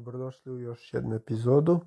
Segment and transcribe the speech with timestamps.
[0.00, 1.80] dobrodošli u još jednu epizodu.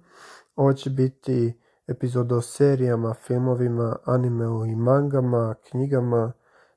[0.55, 6.31] Ovo će biti epizoda o serijama, filmovima, animeu i mangama, knjigama,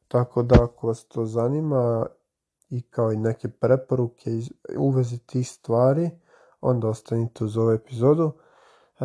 [0.09, 2.07] tako da ako vas to zanima
[2.71, 4.31] i kao i neke preporuke
[4.79, 6.11] u vezi tih stvari,
[6.61, 8.33] onda ostanite uz ovu epizodu.
[9.01, 9.05] E,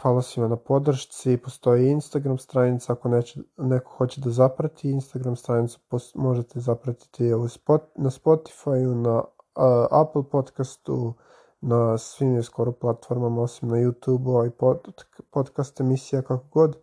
[0.00, 5.78] hvala svima na podršci, postoji Instagram stranica, ako neće, neko hoće da zaprati Instagram stranicu,
[6.14, 9.22] možete zapratiti spot, na Spotify, na
[9.56, 11.14] uh, Apple podcastu,
[11.62, 16.76] na svim je skoro platformama osim na YouTube ovaj pod, podcast emisija kako god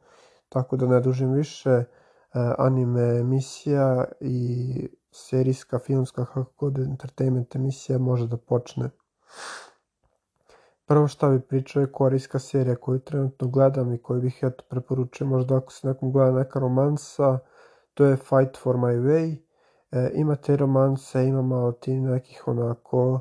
[0.49, 1.69] tako da ne dužim više.
[1.69, 1.85] E,
[2.57, 8.89] anime emisija i serijska, filmska kako god entertainment emisija može da počne.
[10.85, 15.27] Prvo šta bi pričao je korejska serija koju trenutno gledam i koju bih eto preporučio
[15.27, 17.39] možda ako se nekom gleda neka romansa
[17.93, 19.37] to je Fight for my way.
[19.91, 23.19] E, ima te romanse, ima malo ti nekih onako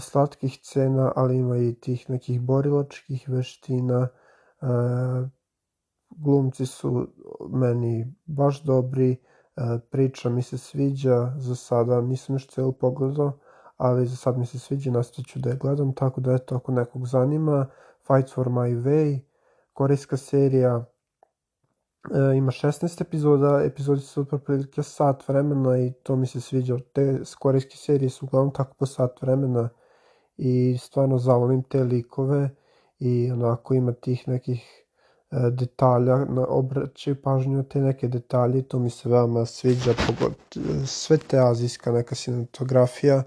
[0.00, 4.08] slatkih cena, ali ima i tih nekih borilačkih veština.
[4.62, 4.66] E,
[6.10, 7.08] glumci su
[7.50, 9.16] meni baš dobri, e,
[9.90, 13.38] priča mi se sviđa, za sada nisam još celu pogledao,
[13.76, 16.72] ali za sad mi se sviđa, nastavit ću da je gledam, tako da eto, ako
[16.72, 17.66] nekog zanima,
[18.06, 19.20] Fight for my way,
[19.72, 20.84] korejska serija,
[22.14, 27.20] e, ima 16 epizoda, epizodi su otprilike sat vremena i to mi se sviđa, te
[27.38, 29.68] korejske serije su uglavnom tako po sat vremena,
[30.36, 32.50] i stvarno zavolim te likove
[32.98, 34.84] i onako ima tih nekih
[35.30, 40.34] e, detalja, na, obraćaju pažnju te neke detalje, to mi se veoma sviđa, pogod,
[40.86, 43.22] sve te azijska neka cinematografija,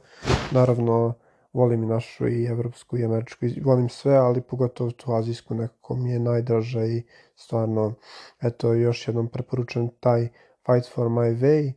[0.52, 1.14] naravno
[1.54, 6.12] volim i našu i evropsku i američku, volim sve, ali pogotovo tu azijsku nekako mi
[6.12, 7.04] je najdraža i
[7.36, 7.94] stvarno,
[8.42, 10.30] eto, još jednom preporučujem taj
[10.66, 11.74] Fight for my way,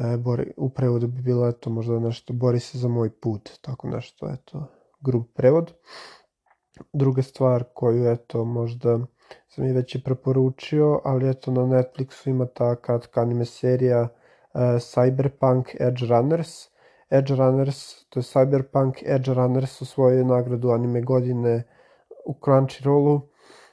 [0.00, 3.88] e, bori, u prevodu bi bilo eto možda nešto bori se za moj put, tako
[3.88, 4.66] nešto, eto,
[5.00, 5.72] grub prevod.
[6.92, 8.98] Druga stvar koju eto možda
[9.48, 14.60] sam i već i preporučio, ali eto na Netflixu ima ta kratka anime serija uh,
[14.60, 16.70] Cyberpunk Edge Runners.
[17.10, 21.62] Edge Runners, to je Cyberpunk Edge Runners osvojio nagradu anime godine
[22.26, 23.20] u Crunchyrollu,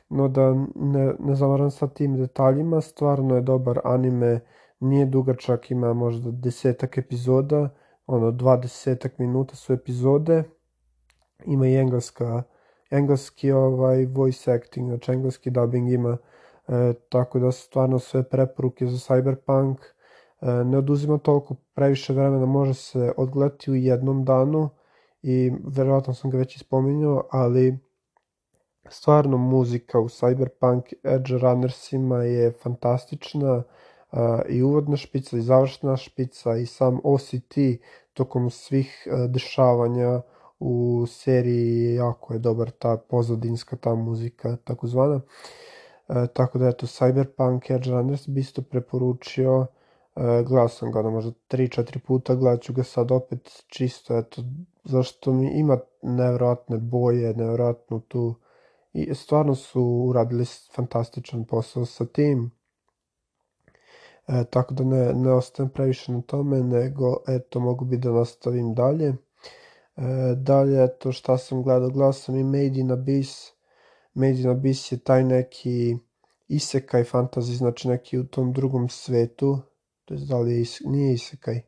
[0.10, 4.40] no da ne, ne zavaram sa tim detaljima, stvarno je dobar anime
[4.80, 7.70] nije dugačak, ima možda desetak epizoda,
[8.08, 10.44] ono, dva desetak minuta su epizode,
[11.46, 12.44] ima i engleska,
[12.92, 16.18] engleski ovaj voice acting, znači engleski dubbing ima,
[16.68, 19.76] e, tako da stvarno sve preporuke za Cyberpunk,
[20.42, 24.70] e, ne oduzima toliko previše vremena, može se odgledati u jednom danu
[25.22, 27.80] i verovatno sam ga već ispominjao, ali
[28.90, 33.64] stvarno muzika u Cyberpunk Edge Runnersima je fantastična,
[34.50, 37.58] i uvodna špica i završna špica i sam OCT
[38.14, 40.22] tokom svih dešavanja
[40.60, 45.22] u seriji jako je dobar ta pozadinska ta muzika takozvana.
[46.10, 49.68] E, tako da eto Cyberpunk Edge Runners bi isto preporučio
[50.16, 54.42] e, gledao sam ga možda 3-4 puta, gledat ću ga sad opet čisto, eto,
[54.84, 58.36] zašto mi ima nevjerojatne boje, nevjerojatnu tu
[58.94, 60.46] i stvarno su uradili
[60.76, 62.52] fantastičan posao sa tim
[64.28, 68.74] E, tako da ne, ne ostajem previše na tome, nego eto mogu bi da nastavim
[68.74, 69.08] dalje.
[69.08, 69.16] E,
[70.36, 73.52] dalje, eto šta sam gledao, gledao sam i Made in Abyss.
[74.14, 75.98] Made in Abyss je taj neki
[76.48, 79.60] isekaj fantasy, znači neki u tom drugom svetu,
[80.06, 81.62] to je da li je, is, nije isekaj,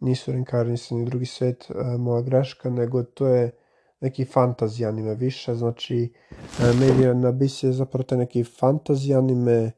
[0.00, 3.50] nisu reinkarnisani drugi svet, e, moja greška, nego to je
[4.00, 6.12] neki fantasy anime više, znači
[6.60, 9.72] e, Made in Abyss je zapravo taj neki fantasy anime,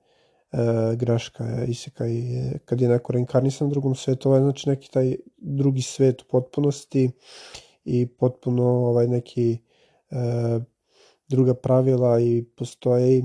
[0.55, 4.91] e, greška je isekaj je, kad je neko reinkarnisan u drugom svetu, ovaj znači neki
[4.91, 7.11] taj drugi svet u potpunosti
[7.85, 9.59] i potpuno ovaj neki e,
[11.29, 13.25] druga pravila i postoje e,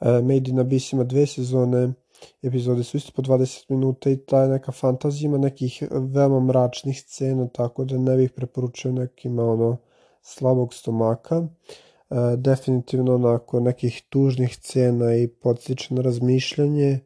[0.00, 1.92] Made in Abyss ima dve sezone,
[2.42, 7.48] epizode su isto po 20 minuta i ta neka fantazija ima nekih veoma mračnih scena,
[7.48, 9.76] tako da ne bih preporučio nekima ono
[10.22, 11.46] slabog stomaka.
[12.36, 17.00] Definitivno onako nekih tužnih cena i podsjeća na razmišljanje,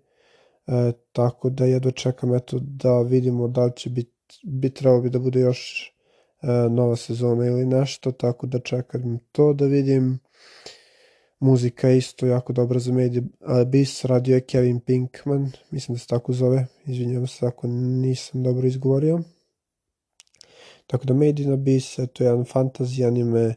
[0.66, 4.12] e, tako da ja dočekam eto da vidimo da li će biti,
[4.42, 5.92] bi trebalo bi da bude još
[6.42, 10.18] e, nova sezona ili nešto, tako da čekam to da vidim.
[11.40, 16.06] Muzika je isto jako dobra za Made Abyss, radio je Kevin Pinkman, mislim da se
[16.06, 19.20] tako zove, izvinjavam se ako nisam dobro izgovorio.
[20.86, 23.54] Tako da Made in Abyss, to je jedan fantasy anime,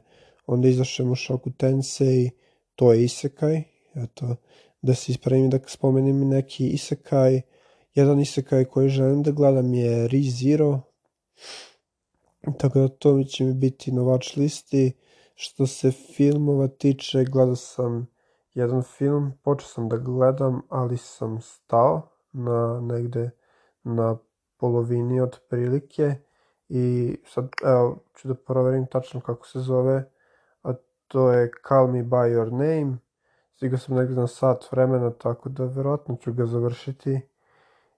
[0.48, 2.30] onda izašao Mushoku Tensei,
[2.76, 3.64] to je Isekai,
[3.96, 4.36] eto,
[4.82, 7.42] da se ispravim da spomenem neki Isekai,
[7.94, 10.82] jedan Isekai koji želim da gledam je ReZero,
[12.60, 14.94] Tako da to će mi biti na watch listi.
[15.36, 18.08] Što se filmova tiče, gledao sam
[18.54, 23.30] jedan film, počeo sam da gledam, ali sam stao na negde
[23.84, 24.18] na
[24.58, 26.16] polovini od prilike
[26.70, 30.12] i sad evo ću da proverim tačno kako se zove,
[31.08, 32.98] to je Call Me By Your Name.
[33.56, 37.22] Stigao sam negde na sat vremena, tako da verovatno ću ga završiti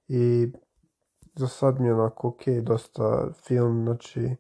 [0.08, 0.52] i
[1.36, 4.36] za sad mi je onako ok, dosta film, znači, e,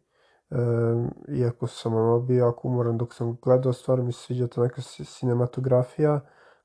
[1.29, 4.81] iako sam ono bio jako umoran dok sam gledao, stvarno mi se sviđa ta neka
[4.81, 6.19] cinematografija,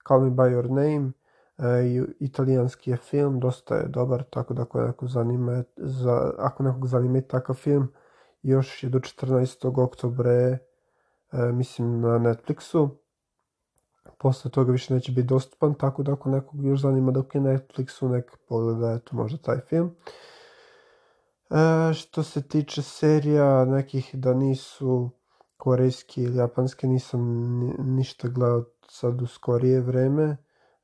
[0.09, 1.13] Call Me By Your Name,
[1.59, 6.87] e, italijanski je film, dosta je dobar, tako da ako nekog zanima, za, ako nekog
[6.87, 7.93] zanima takav film,
[8.43, 9.83] još je do 14.
[9.83, 10.59] oktobra,
[11.33, 12.89] mislim na Netflixu,
[14.19, 18.09] posle toga više neće biti dostupan, tako da ako nekog još zanima dok je Netflixu,
[18.09, 19.95] nek pogleda eto možda taj film.
[21.51, 25.11] E, što se tiče serija nekih da nisu
[25.57, 27.21] korejski ili japanske, nisam
[27.79, 30.37] ništa gledao sad u skorije vreme.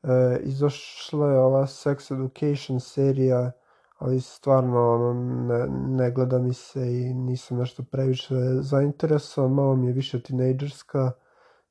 [0.02, 3.52] E, izašla je ova Sex Education serija,
[3.98, 5.14] ali stvarno ono,
[5.46, 11.10] ne, ne gleda mi se i nisam nešto previše zainteresovan, malo mi je više tinejdžerska,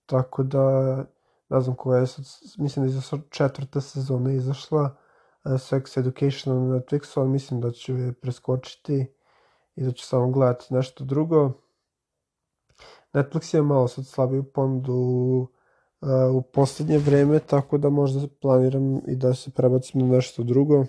[0.06, 0.96] tako da
[1.50, 2.26] ne znam koja je sad,
[2.58, 7.98] mislim da je četvrta sezona izašla, uh, Sex Education na Netflixu, ali mislim da ću
[7.98, 9.08] je preskočiti
[9.76, 11.52] i da ću samo gledati nešto drugo.
[13.14, 19.16] Netflix je malo sad slabiju ponudu uh, u poslednje vreme, tako da možda planiram i
[19.16, 20.86] da se prebacim na nešto drugo.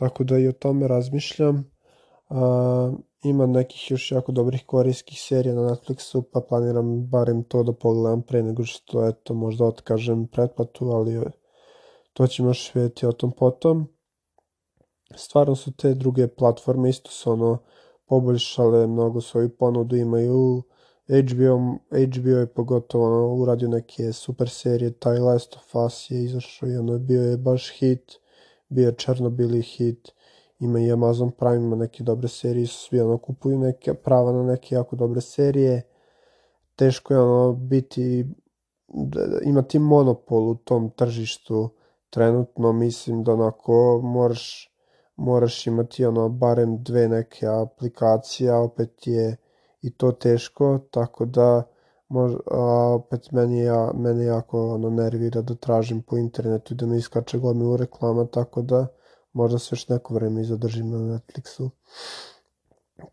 [0.00, 1.70] Tako da i o tome razmišljam.
[2.28, 2.36] Uh,
[3.24, 8.22] ima nekih još jako dobrih korejskih serija na Netflixu, pa planiram barem to da pogledam
[8.22, 11.20] pre nego što, eto, možda otkažem pretplatu, ali
[12.12, 13.88] to ćemo još vidjeti o tom potom.
[15.14, 17.58] Stvarno su te druge platforme isto su ono
[18.06, 20.62] poboljšale mnogo svoju ponudu, imaju
[21.08, 26.68] HBO, HBO je pogotovo ono, uradio neke super serije, taj Last of Us je izašao
[26.68, 28.20] i ono bio je baš hit,
[28.70, 30.12] bio je Černobili hit,
[30.58, 34.74] ima i Amazon Prime, ima neke dobre serije, svi ono kupuju neke prava na neke
[34.74, 35.82] jako dobre serije.
[36.76, 38.26] Teško je ono biti,
[38.88, 41.70] da, imati monopol u tom tržištu
[42.10, 44.72] trenutno, mislim da onako moraš,
[45.16, 49.36] moraš imati ono barem dve neke aplikacije, a opet je
[49.82, 51.62] i to teško, tako da
[52.50, 56.98] a opet meni, ja, mene jako ono nervira da tražim po internetu i da mi
[56.98, 58.86] iskače gomilu reklama, tako da
[59.32, 61.70] možda se još neko vreme i zadržim na Netflixu.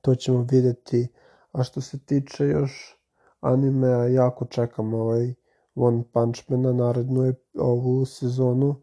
[0.02, 1.08] To ćemo videti.
[1.52, 3.00] A što se tiče još
[3.40, 5.34] animea, jako čekam ovaj
[5.76, 8.76] One Punch Man na narednu ovu sezonu.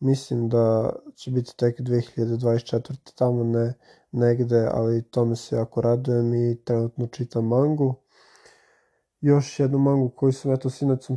[0.00, 3.14] Mislim da će biti tek 2024.
[3.14, 3.74] tamo ne,
[4.12, 7.94] negde, ali tome se jako radujem i trenutno čitam mangu.
[9.20, 11.16] Još jednu mangu koju sam, eto, sinac sam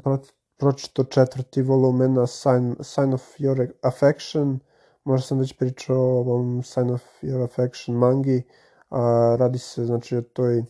[0.57, 4.59] pročito četvrti volumen na Sign, Sign of Your Affection–
[5.03, 8.43] možda sam već pričao o ovom Sign of Your Affection mangi,
[8.89, 10.63] a radi se znači o toj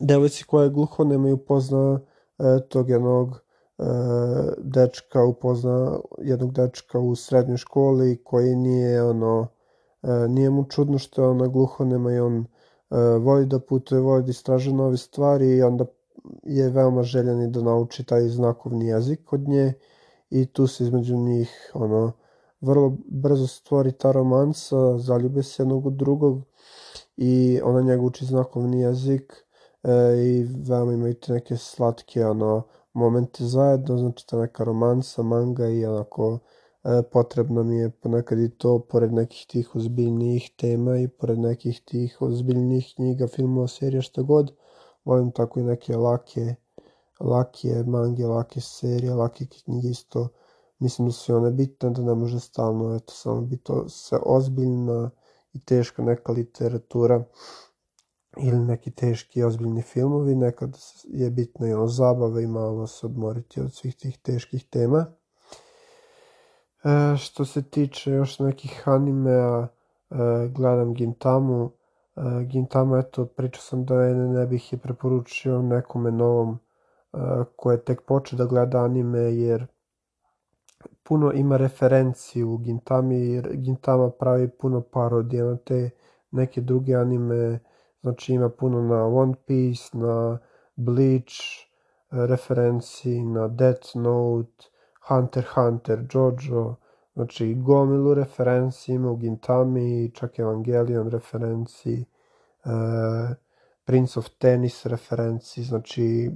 [0.00, 2.00] devojci koja je gluhonema i upozna
[2.38, 3.42] e, tog jednog
[3.78, 3.84] e,
[4.58, 9.48] dečka, upozna jednog dečka u srednjoj školi koji nije ono,
[10.02, 12.46] e, nije mu čudno što je ona gluhonema i on e,
[12.98, 15.84] voli da putuje, voli da istraže nove stvari i onda
[16.42, 19.72] je veoma željan i da nauči taj znakovni jezik od nje
[20.30, 22.12] i tu se između njih ono
[22.60, 26.42] vrlo brzo stvori ta romansa, zaljube se jednog od drugog
[27.16, 29.32] i ona njega uči znakovni jezik
[29.82, 32.62] e, i veoma imaju te neke slatke ono,
[32.92, 36.38] momente zajedno, znači ta neka romansa, manga i onako
[36.84, 41.82] e, potrebno mi je ponekad i to pored nekih tih ozbiljnijih tema i pored nekih
[41.84, 44.52] tih ozbiljnijih knjiga, filmova, serija, šta god.
[45.04, 46.54] Volim tako i neke lake,
[47.20, 50.28] lake mange, lake serije, lake knjige isto
[50.80, 55.10] Mislim da su one bitne, da ne može stalno, eto, samo biti se ozbiljna
[55.52, 57.24] i teška neka literatura
[58.38, 63.60] ili neki teški ozbiljni filmovi, nekad je bitna i ono zabava i malo se odmoriti
[63.60, 65.06] od svih tih teških tema.
[66.84, 69.68] E, što se tiče još nekih animea, e,
[70.48, 71.70] gledam Gintamu.
[72.16, 76.58] E, Gintama, eto, pričao sam da ne, ne bih je preporučio nekome novom
[77.12, 77.18] e,
[77.56, 79.66] ko je tek počeo da gleda anime, jer
[81.02, 85.90] puno ima referenci u Gintami, Gintama pravi puno parodija na te
[86.30, 87.58] neke druge anime,
[88.00, 90.38] znači ima puno na One Piece, na
[90.76, 91.34] Bleach,
[92.10, 94.64] referenci na Death Note,
[95.08, 96.76] Hunter Hunter, Jojo,
[97.14, 102.04] znači gomilu referenci ima u Gintami, čak Evangelion referenci,
[103.84, 106.30] Prince of Tennis referenci, znači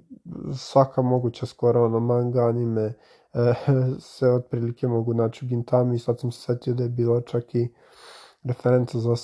[0.56, 2.92] svaka moguća skoro ono manga, anime,
[4.00, 7.68] se otprilike mogu naći u Gintami, sad sam se setio da je bilo čak i
[8.44, 9.14] referenca za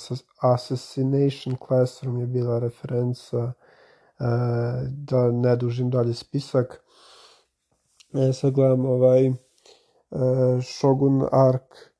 [0.41, 3.53] Assassination Classroom je bila referenca,
[4.89, 6.83] da ne dužim dalje spisak.
[8.13, 9.31] E, sad gledam ovaj
[10.61, 11.91] Shogun Ark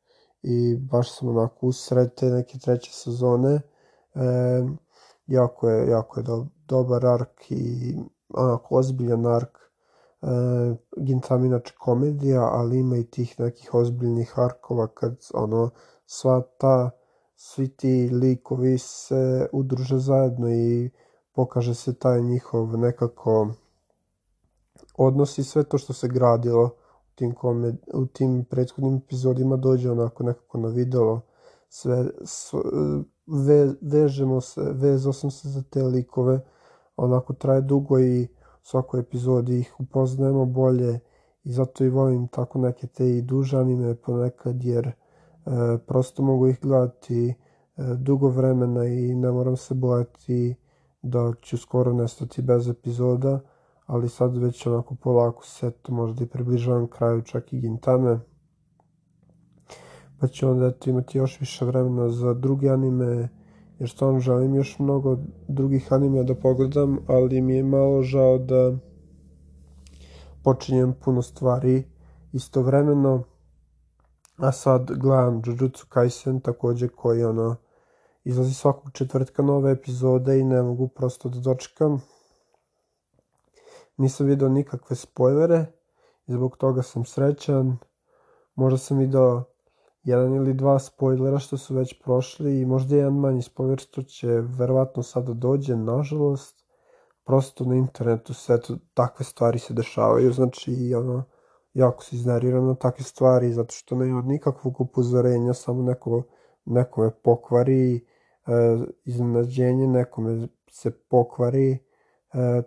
[0.44, 3.54] i baš sam onako usred te neke treće sezone.
[3.54, 3.62] E,
[5.28, 7.96] jako je, jako je do, dobar ark i
[8.34, 9.58] onako ozbiljan ark.
[10.22, 10.28] E,
[10.98, 15.70] Gintama inače komedija, ali ima i tih nekih ozbiljnih arkova kad ono
[16.06, 16.90] sva ta
[17.36, 20.90] svi ti likovi se udruže zajedno i
[21.34, 23.48] pokaže se taj njihov nekako
[24.98, 26.70] odnos i sve to što se gradilo
[27.16, 31.22] tim, komed, u tim prethodnim epizodima dođe onako nekako na videlo
[31.70, 32.62] sve, sve
[33.28, 36.40] ve, vežemo se, vezao sam se za te likove,
[36.98, 41.00] onako traje dugo i u svakoj epizodi ih upoznajemo bolje
[41.44, 44.94] i zato i volim tako neke te i duže anime ponekad jer e,
[45.88, 47.34] prosto mogu ih gledati e,
[47.98, 50.56] dugo vremena i ne moram se bojati
[51.02, 53.40] da ću skoro nestati bez epizoda,
[53.92, 58.20] ali sad već onako polako se to možda i približavam kraju čak i Gintame
[60.22, 63.30] pa ću onda eto imati još više vremena za druge anime,
[63.80, 65.18] jer stvarno želim još mnogo
[65.48, 68.74] drugih anime da pogledam, ali mi je malo žao da
[70.44, 71.84] počinjem puno stvari
[72.34, 73.24] istovremeno,
[74.38, 77.56] a sad gledam Jujutsu Kaisen takođe koji ono
[78.24, 82.02] izlazi svakog četvrtka nove epizode i ne mogu prosto da dočekam.
[83.98, 85.66] Nisam video nikakve spoilere
[86.28, 87.78] i zbog toga sam srećan.
[88.56, 89.44] Možda sam video
[90.04, 94.28] jedan ili dva spoilera što su već prošli i možda jedan manji spoiler što će
[94.28, 96.62] verovatno sada dođe, nažalost.
[97.24, 101.24] Prosto na internetu sve to, takve stvari se dešavaju, znači ono,
[101.74, 106.24] jako se izneriram na takve stvari zato što nema nikakvog upozorenja, samo neko,
[106.66, 108.02] nekome pokvari e,
[109.06, 111.80] iznenađenje, nekome se pokvari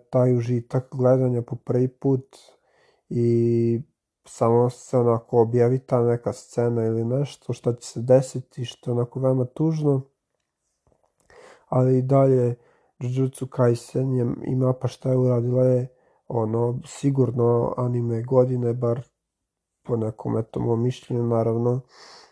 [0.09, 2.35] taj užitak gledanja po prvi put
[3.09, 3.81] i
[4.25, 8.95] samo se onako objavi ta neka scena ili nešto što će se desiti što je
[8.95, 10.01] onako veoma tužno
[11.69, 12.55] ali i dalje
[12.99, 15.87] Jujutsu Kaisen je, ima pa šta je uradila je
[16.27, 19.01] ono sigurno anime godine bar
[19.83, 21.81] po nekom eto mom mišljenju naravno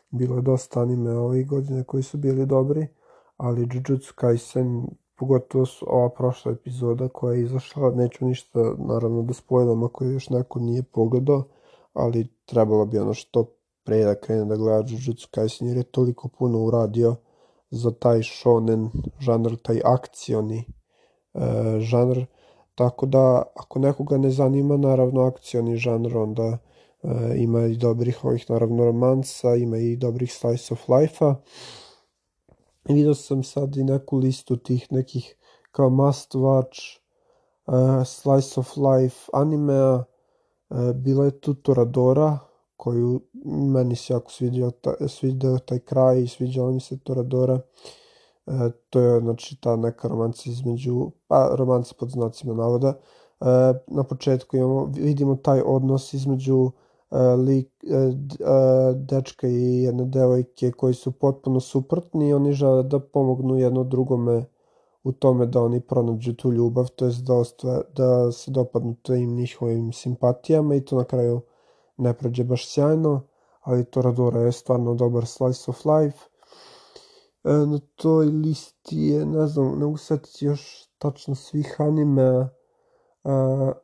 [0.10, 2.88] bilo je dosta anime ovih godine koji su bili dobri
[3.38, 9.34] ali Jujutsu Kaisen pogotovo su ova prošla epizoda koja je izašla neću ništa naravno da
[9.34, 11.44] spojlam ako je još neko nije pogledao
[11.94, 13.46] ali trebalo bi ono što
[13.84, 17.16] pre da krene da gleda Jujutsu Kaisen jer je toliko puno uradio
[17.72, 18.90] za taj shonen
[19.20, 20.64] žanr, taj akcioni
[21.34, 21.40] e,
[21.80, 22.26] žanr,
[22.76, 26.58] tako da ako nekoga ne zanima naravno akcioni žanr, onda
[27.04, 31.36] e, ima i dobrih ovih naravno romansa, ima i dobrih slice of life-a.
[32.86, 35.36] Vidio sam sad i neku listu tih nekih
[35.72, 37.00] kao must watch
[37.66, 40.04] uh, slice of life animea
[40.74, 42.40] E, bila je tu Toradora,
[42.78, 47.60] koju meni se jako svidio, ta, svidio taj kraj i sviđala mi se Toradora.
[48.48, 48.52] E,
[48.90, 52.88] to je znači ta neka romanca između, pa romanca pod znacima navoda.
[52.90, 53.46] E,
[53.88, 56.72] na početku imamo, vidimo taj odnos između
[57.46, 58.14] lik, e, e,
[58.96, 64.46] dečka i jedne devojke koji su potpuno suprotni i oni žele da pomognu jedno drugome
[65.04, 69.36] u tome da oni pronađu tu ljubav, to jest da, ostva, da se dopadnu tim
[69.36, 71.42] njihovim simpatijama i to na kraju
[71.98, 73.22] ne prođe baš sjajno,
[73.62, 76.20] ali Toradora je stvarno dobar slice of life.
[77.44, 82.50] E, na toj listi je, ne znam, ne usetiti još tačno svih anime,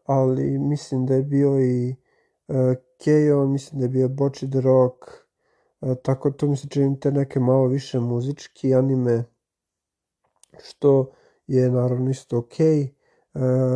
[0.06, 1.96] ali mislim da je bio i
[2.48, 4.96] e, Keio, mislim da je bio Bocchi the Rock,
[5.82, 9.24] e, tako to mi se čini te neke malo više muzički anime,
[10.64, 11.12] što
[11.48, 12.60] je naravno isto ok.
[12.60, 12.90] E,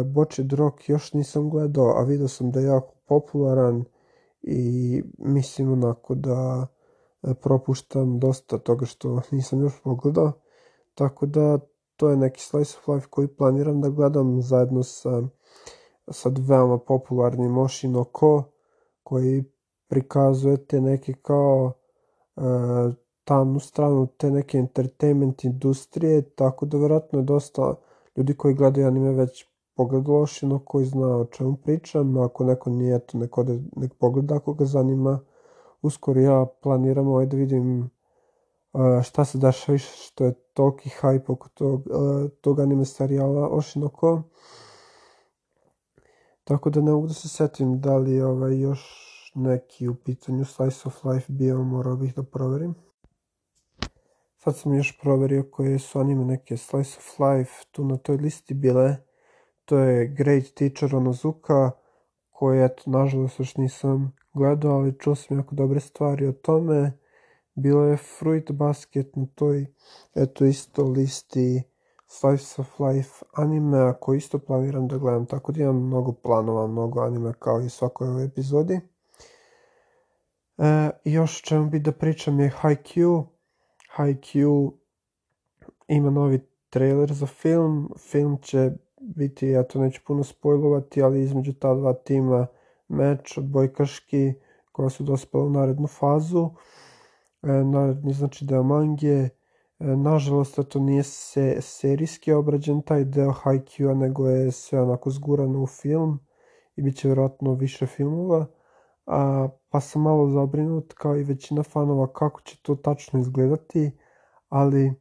[0.05, 3.83] Boče Drok još nisam gledao, a vidio sam da je jako popularan
[4.41, 6.67] i mislim onako da
[7.41, 10.31] propuštam dosta toga što nisam još pogledao.
[10.95, 11.59] Tako da
[11.95, 15.21] to je neki slice of life koji planiram da gledam zajedno sa
[16.11, 18.43] sad veoma popularnim Oshino Ko
[19.13, 19.43] koji
[19.87, 21.73] prikazuje te neke kao
[22.35, 22.43] uh,
[23.23, 27.75] tamnu stranu te neke entertainment industrije, tako da verovatno je dosta
[28.17, 32.99] ljudi koji gledaju anime već pogledalo Ošino koji zna o čemu pričam, ako neko nije,
[32.99, 35.19] to neko da nek pogleda ako ga zanima.
[35.81, 37.89] Uskoro ja planiram ovaj da vidim
[39.03, 41.87] šta se dešava više što je toliki hype oko tog,
[42.41, 44.21] tog anime serijala Oshinoko.
[46.43, 48.81] Tako da ne mogu da se setim da li je ovaj još
[49.35, 52.75] neki u pitanju Slice of Life bio, morao bih da proverim.
[54.37, 58.53] Sad sam još proverio koje su anime neke Slice of Life tu na toj listi
[58.53, 58.95] bile.
[59.65, 61.71] To je Great Teacher Onozuka,
[62.29, 66.97] koje, eto, nažalost još nisam gledao, ali čuo sam jako dobre stvari o tome.
[67.55, 69.65] Bilo je Fruit Basket na toj,
[70.15, 71.63] eto, isto listi
[72.13, 77.01] Slice of Life anime, koji isto planiram da gledam, tako da imam mnogo planova, mnogo
[77.01, 78.79] anime kao i svakoj ovoj epizodi.
[80.57, 83.25] E, još čemu bi da pričam je Haikyuu.
[83.95, 84.71] Haikyuu
[85.87, 86.39] ima novi
[86.69, 87.89] trailer za film.
[87.97, 92.47] Film će biti, ja to neću puno spojlovati, ali između ta dva tima
[92.87, 94.33] meč odbojkaški
[94.71, 96.49] koja su dospela u narednu fazu.
[97.43, 99.29] E, naredni znači deo mange.
[99.83, 105.67] Nažalost, to nije se, serijski obrađen taj deo Haikyuu, nego je sve onako zgurano u
[105.67, 106.19] film
[106.75, 108.45] i bit će vjerojatno više filmova.
[109.05, 113.91] A, pa sam malo zabrinut kao i većina fanova kako će to tačno izgledati,
[114.49, 114.93] ali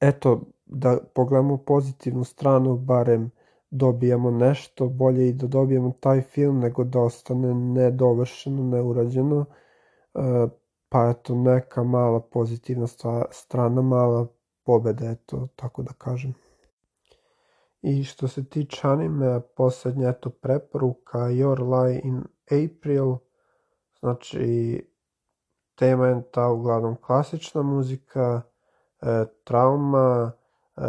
[0.00, 3.30] eto, da pogledamo pozitivnu stranu, barem
[3.70, 9.44] dobijamo nešto, bolje i da dobijemo taj film nego da ostane nedovršeno, neurađeno,
[10.14, 10.20] e,
[10.90, 12.86] pa eto neka mala pozitivna
[13.30, 14.26] strana, mala
[14.64, 16.34] pobeda, eto, tako da kažem.
[17.82, 23.16] I što se tiče anime, poslednja eto preporuka Your Lie in April,
[24.00, 24.86] znači
[25.74, 28.42] tema je ta uglavnom klasična muzika,
[29.02, 30.32] e, trauma,
[30.76, 30.80] e,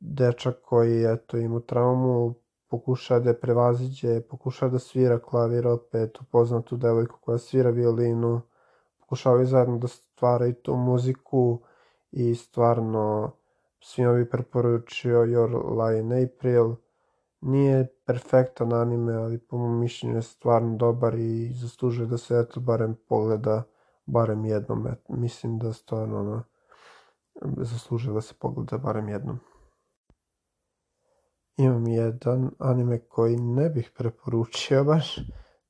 [0.00, 2.34] dečak koji eto ima traumu,
[2.68, 8.40] pokuša da je prevaziđe, pokuša da svira klavir opet, upoznatu devojku koja svira violinu,
[9.04, 11.60] pokušavaju zajedno da stvaraju tu muziku
[12.10, 13.32] i stvarno
[13.80, 16.74] svima bi preporučio Your Lie in April.
[17.40, 22.60] Nije perfektan anime, ali po mom mišljenju je stvarno dobar i zaslužuje da se eto
[22.60, 23.62] barem pogleda
[24.06, 24.86] barem jednom.
[25.08, 26.42] Mislim da stvarno ono,
[27.56, 29.38] zaslužuje da se pogleda barem jednom.
[31.56, 35.16] Imam jedan anime koji ne bih preporučio baš,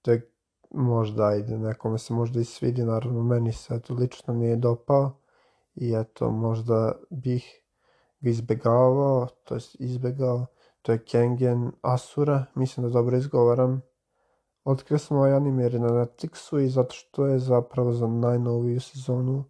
[0.02, 0.33] to je
[0.74, 5.12] možda ide nekome se možda i svidi, naravno meni se to lično nije dopao
[5.74, 7.60] i eto možda bih
[8.20, 10.46] ga izbegavao, to je izbegao,
[10.82, 13.82] to je Kengen Asura, mislim da dobro izgovaram.
[14.64, 19.44] Otkrio sam ovaj anime na Netflixu i zato što je zapravo za najnoviju sezonu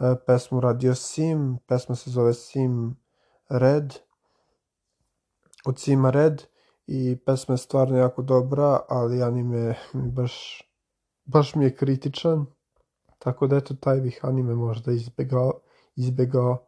[0.00, 2.96] e, pesmu radio Sim, pesma se zove Sim
[3.48, 3.94] Red,
[5.64, 6.42] od Sima Red
[6.86, 10.62] i pesma je stvarno jako dobra, ali anime baš,
[11.24, 12.46] baš mi je kritičan,
[13.18, 15.52] tako da eto taj bih anime možda izbegao,
[15.96, 16.66] izbegao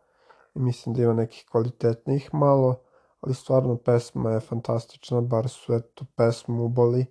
[0.54, 2.80] i mislim da ima nekih kvalitetnih malo,
[3.20, 7.06] ali stvarno pesma je fantastična, bar su eto pesmu uboli,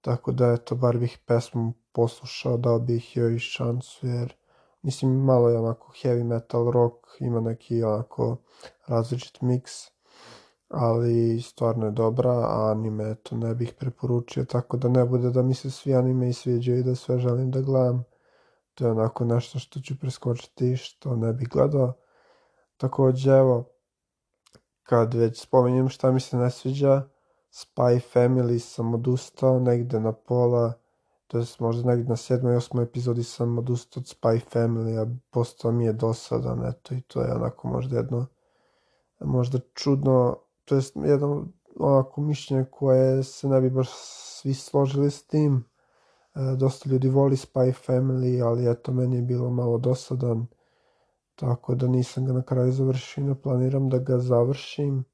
[0.00, 4.34] tako da eto, bar bih pesmu poslušao, dao bih joj šansu, jer
[4.82, 8.36] mislim malo je onako heavy metal rock, ima neki onako
[8.86, 9.93] različit miks,
[10.76, 15.42] ali stvarno je dobra, a anime eto ne bih preporučio, tako da ne bude da
[15.42, 18.04] mi se svi anime i sviđaju i da sve želim da gledam.
[18.74, 21.92] To je onako nešto što ću preskočiti i što ne bih gledao.
[22.76, 23.64] Takođe, evo,
[24.82, 27.02] kad već spominjem šta mi se ne sviđa,
[27.54, 30.72] Spy Family sam odustao negde na pola,
[31.26, 35.72] to je možda negde na sedmoj, osmoj epizodi sam odustao od Spy Family, a postao
[35.72, 38.26] mi je dosadan, eto, i to je onako možda jedno,
[39.20, 41.46] možda čudno, to je jedno
[41.78, 45.64] onako mišljenje koje se ne bi baš svi složili s tim,
[46.34, 50.46] e, dosta ljudi voli Spy Family, ali eto, meni je bilo malo dosadan,
[51.34, 55.04] tako da nisam ga na kraju završio, ne planiram da ga završim.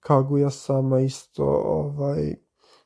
[0.00, 2.34] Kaguya sama isto, ovaj,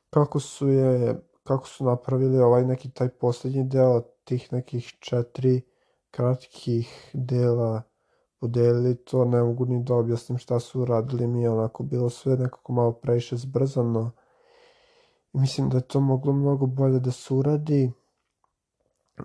[0.09, 5.61] kako su je, kako su napravili ovaj neki taj poslednji deo tih nekih četiri
[6.11, 7.81] kratkih dela
[8.41, 12.37] podelili to, ne mogu ni da objasnim šta su uradili, mi je onako bilo sve
[12.37, 14.11] nekako malo previše zbrzano.
[15.33, 17.91] I mislim da je to moglo mnogo bolje da se uradi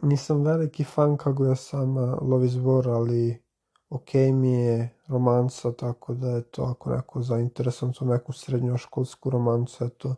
[0.03, 3.43] nisam veliki fan Kaguya sama Love is War, ali
[3.91, 9.85] ok mi je romanca, tako da je to ako neko zainteresovan za neku srednjoškolsku romancu,
[9.85, 10.15] eto,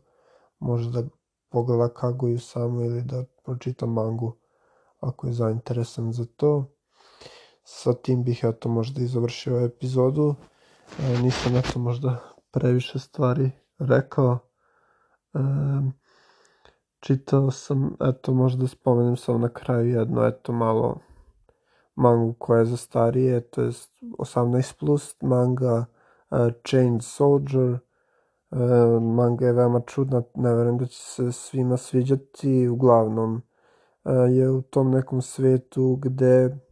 [0.58, 1.02] može da
[1.48, 4.32] pogleda Kaguyu samo ili da pročita mangu
[5.00, 6.64] ako je zainteresan za to.
[7.70, 10.34] Sa tim bih eto možda i završio epizodu.
[10.98, 12.18] E, nisam eto možda
[12.50, 14.38] previše stvari rekao.
[15.34, 15.38] E,
[17.00, 20.98] čitao sam, eto možda spomenem samo na kraju jedno, eto malo,
[21.94, 23.70] mangu koja je za starije, to je
[24.02, 25.84] 18 plus manga
[26.30, 27.78] uh, Chained Soldier.
[28.50, 33.34] Uh, manga je veoma čudna, ne verujem da će se svima sviđati, uglavnom
[34.04, 36.67] uh, je u tom nekom svetu gde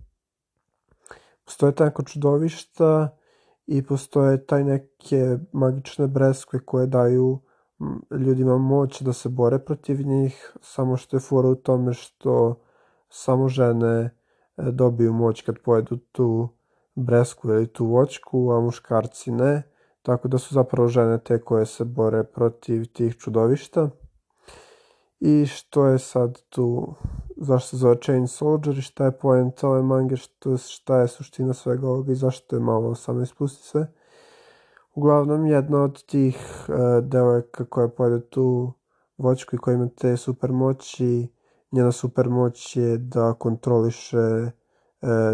[1.47, 3.17] postoje tako čudovišta
[3.67, 7.39] i postoje taj neke magične breskve koje daju
[8.11, 12.61] ljudima moć da se bore protiv njih, samo što je fora u tome što
[13.09, 14.11] samo žene e,
[14.57, 16.49] dobiju moć kad pojedu tu
[16.95, 19.63] bresku ili tu voćku, a muškarci ne,
[20.03, 23.91] tako da su zapravo žene te koje se bore protiv tih čudovišta.
[25.21, 26.95] I što je sad tu,
[27.37, 31.55] zašto se zove Chain Soldier i šta je poenta ove mange, što, šta je suština
[31.55, 33.93] svega ovoga i zašto je malo 18 plus i sve.
[34.95, 38.73] Uglavnom, jedna od tih uh, devojaka koja pojede tu
[39.19, 41.29] voćku i koja ima te supermoći,
[41.73, 44.51] njena supermoć je da kontroliše uh,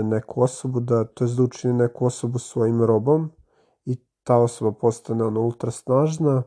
[0.05, 3.31] neku osobu, da, to je da učini neku osobu svojim robom
[3.85, 6.42] i ta osoba postane ona ultra snažna,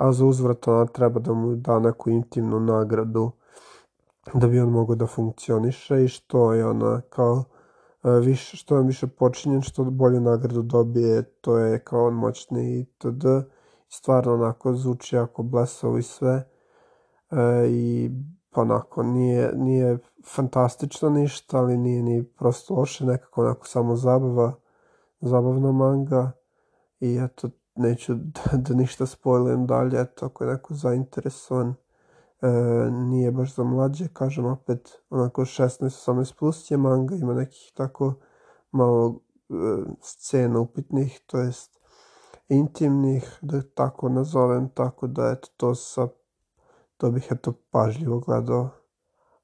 [0.00, 3.30] a za uzvrat ona treba da mu da neku intimnu nagradu
[4.34, 7.44] da bi on mogao da funkcioniše i što je ona kao
[8.02, 13.24] više, što je više počinjen, što bolju nagradu dobije, to je kao on moćni itd.
[13.88, 16.48] Stvarno onako zvuči jako blesavo i sve.
[17.30, 18.10] E, I
[18.50, 24.52] pa onako nije, nije fantastično ništa, ali nije ni prosto loše, nekako onako samo zabava,
[25.20, 26.32] zabavna manga.
[27.00, 31.74] I eto, neću da, da ništa spojlujem dalje, eto, ako je neko zainteresovan
[32.42, 32.48] e,
[32.90, 38.14] nije baš za mlađe, kažem opet, onako 16-18 plus je manga, ima nekih tako
[38.70, 39.54] malo e,
[40.00, 41.80] scena upitnih, to jest
[42.48, 46.08] intimnih, da tako nazovem, tako da eto to sa,
[46.96, 48.70] to bih eto pažljivo gledao,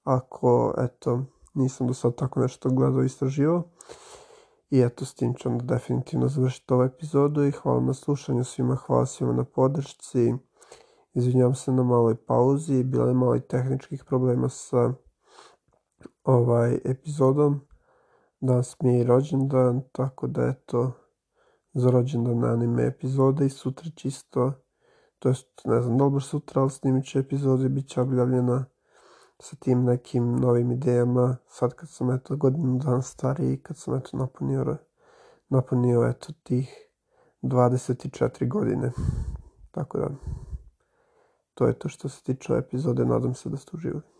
[0.04, 3.62] ako eto nisam do sad tako nešto gledao i istraživao.
[4.70, 8.76] I eto, s tim ću onda definitivno završiti ovu epizodu i hvala na slušanju svima,
[8.76, 10.34] hvala svima na podršci.
[11.14, 14.92] Izvinjavam se na maloj pauzi, bilo je malo tehničkih problema sa
[16.24, 17.60] ovaj epizodom.
[18.40, 20.92] Danas mi je i rođendan, tako da eto,
[21.74, 24.52] za rođendan anime epizode i sutra čisto,
[25.18, 28.00] to jest ne znam da li baš sutra, ali snimit ću epizodu i bit će
[28.00, 28.64] objavljena
[29.38, 34.16] sa tim nekim novim idejama, sad kad sam eto godinu dan stariji kad sam eto
[34.16, 34.76] napunio,
[35.48, 36.88] napunio eto tih
[37.42, 38.92] 24 godine.
[39.70, 40.08] Tako da,
[41.54, 44.15] to je to što se tiče epizode, nadam se da ste uživali.